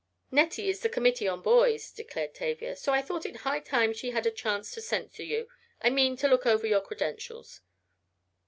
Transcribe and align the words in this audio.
"Nettie 0.31 0.67
is 0.67 0.79
the 0.79 0.89
committee 0.89 1.27
on 1.27 1.43
boys," 1.43 1.91
declared 1.91 2.33
Tavia, 2.33 2.75
"so 2.75 2.91
I 2.91 3.03
thought 3.03 3.23
it 3.23 3.35
high 3.45 3.59
time 3.59 3.93
she 3.93 4.09
had 4.09 4.25
a 4.25 4.31
chance 4.31 4.71
to 4.71 4.81
censure 4.81 5.21
you 5.21 5.47
I 5.79 5.91
mean 5.91 6.17
to 6.17 6.27
look 6.27 6.47
over 6.47 6.65
your 6.65 6.81
credentials." 6.81 7.61